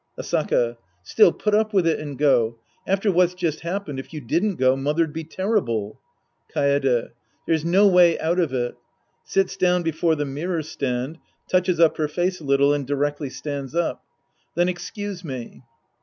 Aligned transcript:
Asaka. 0.17 0.77
Still, 1.03 1.31
put 1.31 1.53
up 1.53 1.73
with 1.73 1.85
it 1.85 1.99
and 1.99 2.17
go. 2.17 2.57
After 2.87 3.11
what's 3.11 3.35
just 3.35 3.59
happened, 3.59 3.99
if 3.99 4.11
you 4.15 4.19
didn't 4.19 4.55
go, 4.55 4.75
mother'd 4.75 5.13
be 5.13 5.23
terrible. 5.23 5.99
Kaede. 6.51 7.11
There's 7.45 7.63
no 7.63 7.87
way 7.87 8.17
out 8.17 8.39
of 8.39 8.51
it. 8.51 8.73
{Sits 9.23 9.55
dawn 9.55 9.83
before 9.83 10.15
the 10.15 10.25
mirror 10.25 10.63
stand, 10.63 11.19
touches 11.47 11.79
up 11.79 11.97
her 11.97 12.07
face 12.07 12.41
a 12.41 12.45
little 12.45 12.73
and 12.73 12.87
directly 12.87 13.29
stands 13.29 13.75
up.) 13.75 14.03
Then 14.55 14.67
excuse 14.67 15.23
me. 15.23 15.61